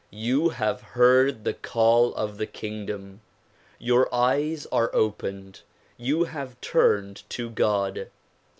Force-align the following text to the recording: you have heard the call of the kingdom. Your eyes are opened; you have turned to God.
you 0.09 0.49
have 0.49 0.81
heard 0.81 1.43
the 1.43 1.53
call 1.53 2.11
of 2.15 2.39
the 2.39 2.47
kingdom. 2.47 3.21
Your 3.77 4.11
eyes 4.11 4.65
are 4.71 4.89
opened; 4.95 5.61
you 5.95 6.23
have 6.23 6.59
turned 6.59 7.21
to 7.29 7.51
God. 7.51 8.09